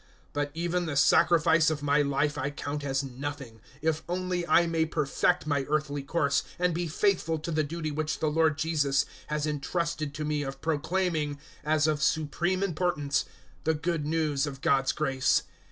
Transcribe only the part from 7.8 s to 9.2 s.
which the Lord Jesus